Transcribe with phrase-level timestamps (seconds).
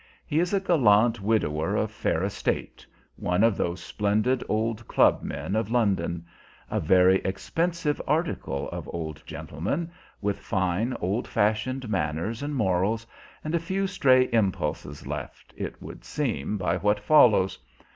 [0.25, 2.83] He is a gallant widower of fair estate,
[3.17, 6.25] one of those splendid old club men of London;
[6.71, 13.05] a very expensive article of old gentleman, with fine old fashioned manners and morals,
[13.43, 17.59] and a few stray impulses left, it would seem by what follows.